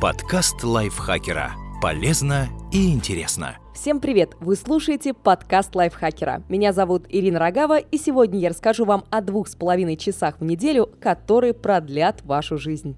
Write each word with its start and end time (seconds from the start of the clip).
Подкаст 0.00 0.64
лайфхакера. 0.64 1.52
Полезно 1.82 2.48
и 2.72 2.90
интересно. 2.90 3.58
Всем 3.74 4.00
привет! 4.00 4.30
Вы 4.40 4.56
слушаете 4.56 5.12
подкаст 5.12 5.76
лайфхакера. 5.76 6.42
Меня 6.48 6.72
зовут 6.72 7.04
Ирина 7.10 7.38
Рогава, 7.38 7.76
и 7.76 7.98
сегодня 7.98 8.38
я 8.38 8.48
расскажу 8.48 8.86
вам 8.86 9.04
о 9.10 9.20
двух 9.20 9.48
с 9.48 9.56
половиной 9.56 9.98
часах 9.98 10.40
в 10.40 10.42
неделю, 10.42 10.88
которые 11.02 11.52
продлят 11.52 12.22
вашу 12.22 12.56
жизнь. 12.56 12.96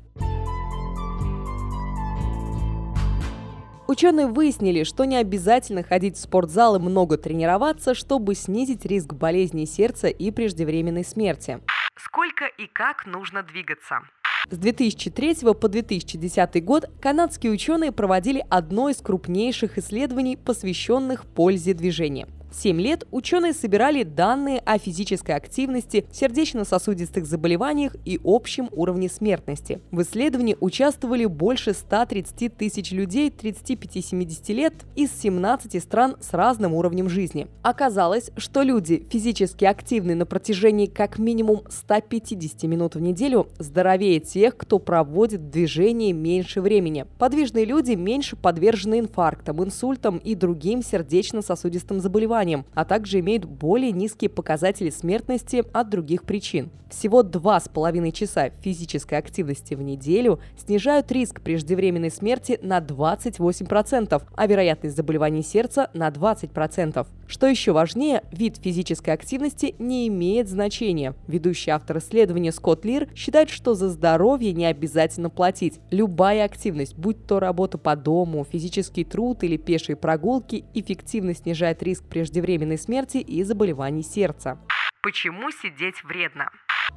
Ученые 3.88 4.28
выяснили, 4.28 4.84
что 4.84 5.04
не 5.04 5.16
обязательно 5.16 5.82
ходить 5.82 6.16
в 6.16 6.20
спортзал 6.20 6.76
и 6.76 6.78
много 6.78 7.18
тренироваться, 7.18 7.94
чтобы 7.94 8.36
снизить 8.36 8.86
риск 8.86 9.12
болезней 9.12 9.66
сердца 9.66 10.06
и 10.06 10.30
преждевременной 10.30 11.04
смерти. 11.04 11.58
Сколько 11.96 12.44
и 12.44 12.68
как 12.68 13.06
нужно 13.06 13.42
двигаться? 13.42 14.02
С 14.50 14.56
2003 14.56 15.36
по 15.54 15.68
2010 15.68 16.64
год 16.64 16.90
канадские 17.00 17.52
ученые 17.52 17.92
проводили 17.92 18.44
одно 18.48 18.88
из 18.88 18.96
крупнейших 18.96 19.78
исследований, 19.78 20.36
посвященных 20.36 21.24
пользе 21.24 21.74
движения– 21.74 22.26
7 22.52 22.80
лет 22.80 23.06
ученые 23.10 23.52
собирали 23.52 24.02
данные 24.02 24.60
о 24.60 24.78
физической 24.78 25.32
активности, 25.32 26.06
сердечно-сосудистых 26.12 27.26
заболеваниях 27.26 27.96
и 28.04 28.20
общем 28.22 28.68
уровне 28.72 29.08
смертности. 29.08 29.80
В 29.90 30.02
исследовании 30.02 30.56
участвовали 30.60 31.24
больше 31.24 31.72
130 31.72 32.56
тысяч 32.56 32.92
людей 32.92 33.30
35-70 33.30 34.52
лет 34.52 34.74
из 34.96 35.10
17 35.20 35.82
стран 35.82 36.16
с 36.20 36.32
разным 36.34 36.74
уровнем 36.74 37.08
жизни. 37.08 37.48
Оказалось, 37.62 38.30
что 38.36 38.62
люди, 38.62 39.06
физически 39.10 39.64
активны 39.64 40.14
на 40.14 40.26
протяжении 40.26 40.86
как 40.86 41.18
минимум 41.18 41.62
150 41.68 42.64
минут 42.64 42.94
в 42.94 43.00
неделю, 43.00 43.48
здоровее 43.58 44.20
тех, 44.20 44.56
кто 44.56 44.78
проводит 44.78 45.40
в 45.40 45.50
движении 45.50 46.12
меньше 46.12 46.60
времени. 46.60 47.06
Подвижные 47.18 47.64
люди 47.64 47.92
меньше 47.92 48.36
подвержены 48.36 49.00
инфарктам, 49.00 49.64
инсультам 49.64 50.18
и 50.18 50.34
другим 50.34 50.82
сердечно-сосудистым 50.82 52.00
заболеваниям 52.00 52.41
заболеваниям, 52.42 52.66
а 52.74 52.84
также 52.84 53.20
имеют 53.20 53.44
более 53.44 53.92
низкие 53.92 54.28
показатели 54.28 54.90
смертности 54.90 55.64
от 55.72 55.88
других 55.88 56.24
причин. 56.24 56.70
Всего 56.92 57.22
2,5 57.22 58.12
часа 58.12 58.50
физической 58.60 59.14
активности 59.14 59.72
в 59.74 59.80
неделю 59.80 60.40
снижают 60.58 61.10
риск 61.10 61.40
преждевременной 61.40 62.10
смерти 62.10 62.58
на 62.62 62.80
28%, 62.80 64.22
а 64.34 64.46
вероятность 64.46 64.94
заболеваний 64.94 65.42
сердца 65.42 65.88
на 65.94 66.08
20%. 66.08 67.06
Что 67.26 67.46
еще 67.46 67.72
важнее, 67.72 68.24
вид 68.30 68.58
физической 68.62 69.14
активности 69.14 69.74
не 69.78 70.06
имеет 70.08 70.50
значения. 70.50 71.14
Ведущий 71.26 71.70
автор 71.70 71.96
исследования 71.96 72.52
Скотт 72.52 72.84
Лир 72.84 73.08
считает, 73.14 73.48
что 73.48 73.72
за 73.72 73.88
здоровье 73.88 74.52
не 74.52 74.66
обязательно 74.66 75.30
платить. 75.30 75.80
Любая 75.90 76.44
активность, 76.44 76.94
будь 76.98 77.26
то 77.26 77.40
работа 77.40 77.78
по 77.78 77.96
дому, 77.96 78.44
физический 78.44 79.04
труд 79.04 79.44
или 79.44 79.56
пешие 79.56 79.96
прогулки, 79.96 80.66
эффективно 80.74 81.34
снижает 81.34 81.82
риск 81.82 82.04
преждевременной 82.32 82.78
смерти 82.78 83.18
и 83.18 83.42
заболеваний 83.42 84.02
сердца. 84.02 84.58
Почему 85.02 85.50
сидеть 85.50 86.02
вредно? 86.04 86.48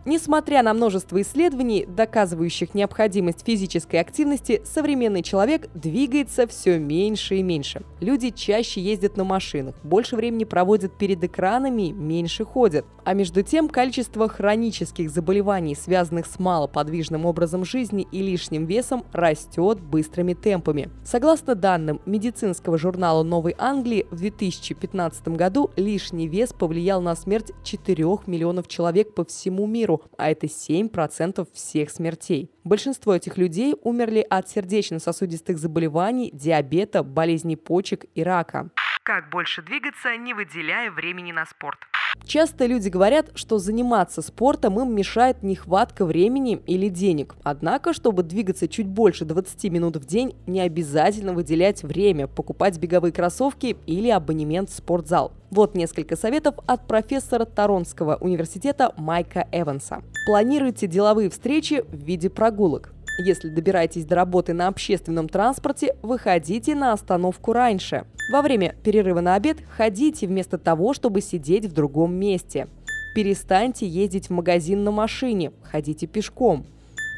Несмотря 0.03 0.61
на 0.61 0.73
множество 0.73 1.19
исследований, 1.21 1.85
доказывающих 1.87 2.75
необходимость 2.75 3.43
физической 3.43 3.95
активности, 3.95 4.61
современный 4.63 5.23
человек 5.23 5.67
двигается 5.73 6.45
все 6.45 6.77
меньше 6.77 7.37
и 7.37 7.43
меньше. 7.43 7.81
Люди 8.01 8.29
чаще 8.29 8.81
ездят 8.81 9.17
на 9.17 9.23
машинах, 9.23 9.73
больше 9.83 10.15
времени 10.15 10.43
проводят 10.43 10.95
перед 10.97 11.23
экранами, 11.23 11.91
меньше 11.91 12.45
ходят. 12.45 12.85
А 13.03 13.13
между 13.13 13.41
тем, 13.43 13.69
количество 13.69 14.27
хронических 14.27 15.09
заболеваний, 15.09 15.75
связанных 15.75 16.25
с 16.25 16.39
малоподвижным 16.39 17.25
образом 17.25 17.63
жизни 17.65 18.07
и 18.11 18.21
лишним 18.21 18.65
весом, 18.65 19.05
растет 19.11 19.79
быстрыми 19.79 20.33
темпами. 20.33 20.89
Согласно 21.03 21.55
данным 21.55 22.01
медицинского 22.05 22.77
журнала 22.77 23.23
Новой 23.23 23.55
Англии, 23.57 24.07
в 24.11 24.17
2015 24.17 25.29
году 25.29 25.71
лишний 25.75 26.27
вес 26.27 26.51
повлиял 26.53 27.01
на 27.01 27.15
смерть 27.15 27.51
4 27.63 28.05
миллионов 28.25 28.67
человек 28.67 29.13
по 29.13 29.23
всему 29.23 29.67
миру, 29.67 29.84
миру, 29.85 30.03
а 30.17 30.29
это 30.29 30.47
7% 30.47 31.47
всех 31.53 31.89
смертей. 31.89 32.51
Большинство 32.63 33.15
этих 33.15 33.37
людей 33.37 33.75
умерли 33.83 34.25
от 34.27 34.49
сердечно-сосудистых 34.49 35.57
заболеваний, 35.57 36.31
диабета, 36.33 37.03
болезней 37.03 37.55
почек 37.55 38.05
и 38.15 38.23
рака. 38.23 38.69
Как 39.03 39.29
больше 39.29 39.61
двигаться, 39.61 40.17
не 40.17 40.33
выделяя 40.33 40.89
времени 40.89 41.31
на 41.31 41.45
спорт? 41.45 41.77
Часто 42.25 42.65
люди 42.65 42.89
говорят, 42.89 43.27
что 43.35 43.59
заниматься 43.59 44.23
спортом 44.23 44.79
им 44.79 44.95
мешает 44.95 45.43
нехватка 45.43 46.05
времени 46.05 46.59
или 46.65 46.89
денег. 46.89 47.35
Однако, 47.43 47.93
чтобы 47.93 48.23
двигаться 48.23 48.67
чуть 48.67 48.87
больше 48.87 49.25
20 49.25 49.71
минут 49.71 49.97
в 49.97 50.05
день, 50.05 50.35
не 50.47 50.59
обязательно 50.61 51.33
выделять 51.33 51.83
время, 51.83 52.27
покупать 52.27 52.79
беговые 52.79 53.11
кроссовки 53.11 53.77
или 53.85 54.09
абонемент 54.09 54.71
в 54.71 54.73
спортзал. 54.73 55.33
Вот 55.51 55.75
несколько 55.75 56.15
советов 56.15 56.55
от 56.65 56.87
профессора 56.87 57.45
Торонского 57.45 58.17
университета 58.19 58.93
Майка 58.97 59.47
Эванса. 59.51 60.01
Планируйте 60.25 60.87
деловые 60.87 61.29
встречи 61.29 61.83
в 61.87 62.03
виде 62.03 62.31
прогулок. 62.31 62.94
Если 63.17 63.47
добираетесь 63.47 64.05
до 64.05 64.15
работы 64.15 64.53
на 64.53 64.67
общественном 64.67 65.29
транспорте, 65.29 65.95
выходите 66.01 66.75
на 66.75 66.91
остановку 66.91 67.53
раньше. 67.53 68.05
Во 68.29 68.41
время 68.41 68.75
перерыва 68.83 69.21
на 69.21 69.35
обед 69.35 69.59
ходите 69.77 70.27
вместо 70.27 70.57
того, 70.57 70.93
чтобы 70.93 71.21
сидеть 71.21 71.65
в 71.65 71.73
другом 71.73 72.13
месте. 72.13 72.67
Перестаньте 73.15 73.87
ездить 73.87 74.27
в 74.27 74.31
магазин 74.31 74.83
на 74.83 74.91
машине, 74.91 75.53
ходите 75.63 76.07
пешком. 76.07 76.65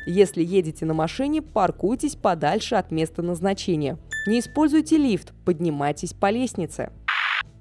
Если 0.06 0.44
едете 0.44 0.86
на 0.86 0.94
машине, 0.94 1.42
паркуйтесь 1.42 2.16
подальше 2.16 2.76
от 2.76 2.92
места 2.92 3.24
назначения. 3.24 3.98
Не 4.28 4.40
используйте 4.40 4.98
лифт, 4.98 5.34
поднимайтесь 5.44 6.14
по 6.14 6.30
лестнице. 6.30 6.92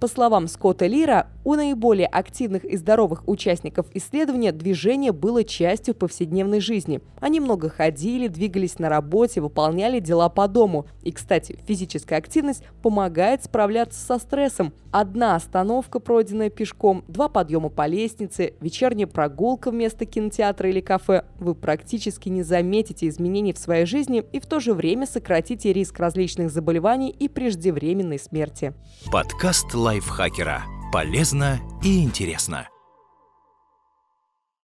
По 0.01 0.09
словам 0.09 0.47
Скотта 0.47 0.87
Лира, 0.87 1.29
у 1.43 1.55
наиболее 1.55 2.07
активных 2.07 2.65
и 2.65 2.77
здоровых 2.77 3.27
участников 3.27 3.87
исследования 3.95 4.53
движение 4.53 5.12
было 5.12 5.43
частью 5.43 5.95
повседневной 5.95 6.61
жизни. 6.61 7.01
Они 7.19 7.41
много 7.41 7.71
ходили, 7.71 8.29
двигались 8.29 8.79
на 8.79 8.91
работе, 8.91 9.41
выполняли 9.41 10.01
дела 10.01 10.29
по 10.29 10.49
дому. 10.49 10.87
И, 11.03 11.12
кстати, 11.12 11.59
физическая 11.67 12.19
активность 12.19 12.62
помогает 12.83 13.45
справляться 13.45 13.99
со 13.99 14.19
стрессом. 14.19 14.75
Одна 14.91 15.35
остановка, 15.35 15.99
пройденная 15.99 16.51
пешком, 16.51 17.05
два 17.09 17.29
подъема 17.29 17.71
по 17.71 17.87
лестнице, 17.87 18.55
вечерняя 18.61 19.06
прогулка 19.06 19.71
вместо 19.71 20.05
кинотеатра 20.05 20.69
или 20.69 20.81
кафе. 20.81 21.25
Вы 21.39 21.55
практически 21.55 22.29
не 22.29 22.43
заметите 22.43 23.09
изменений 23.09 23.53
в 23.53 23.59
своей 23.59 23.87
жизни 23.87 24.25
и 24.33 24.41
в 24.41 24.47
то 24.47 24.61
же 24.61 24.75
время 24.75 25.06
сократите 25.06 25.73
риск 25.73 25.99
различных 25.99 26.51
заболеваний 26.51 27.11
и 27.11 27.29
преждевременной 27.29 28.19
смерти. 28.19 28.75
Подкаст 29.12 29.73
лайфхакера. 29.87 30.65
Полезно 30.91 31.61
и 31.81 32.03
интересно. 32.03 32.69